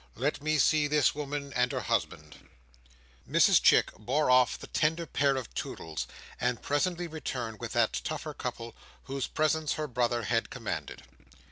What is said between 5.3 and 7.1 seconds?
of Toodles, and presently